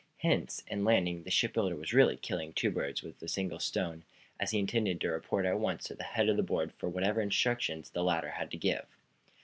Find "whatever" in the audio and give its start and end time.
6.89-7.21